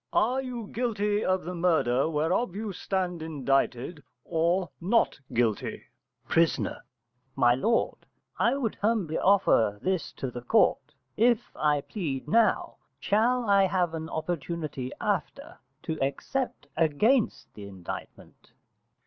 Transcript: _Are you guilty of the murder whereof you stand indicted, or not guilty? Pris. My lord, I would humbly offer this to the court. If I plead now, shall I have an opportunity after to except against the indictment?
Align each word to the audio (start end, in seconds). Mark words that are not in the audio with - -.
_Are 0.13 0.41
you 0.41 0.65
guilty 0.65 1.23
of 1.23 1.43
the 1.43 1.53
murder 1.53 2.09
whereof 2.09 2.55
you 2.55 2.73
stand 2.73 3.21
indicted, 3.21 4.01
or 4.25 4.71
not 4.81 5.19
guilty? 5.31 5.83
Pris. 6.27 6.59
My 7.35 7.53
lord, 7.53 7.97
I 8.39 8.55
would 8.57 8.73
humbly 8.81 9.19
offer 9.19 9.77
this 9.79 10.11
to 10.13 10.31
the 10.31 10.41
court. 10.41 10.95
If 11.17 11.55
I 11.55 11.81
plead 11.81 12.27
now, 12.27 12.77
shall 12.99 13.47
I 13.47 13.65
have 13.67 13.93
an 13.93 14.09
opportunity 14.09 14.91
after 14.99 15.59
to 15.83 15.99
except 16.01 16.65
against 16.75 17.53
the 17.53 17.67
indictment? 17.67 18.53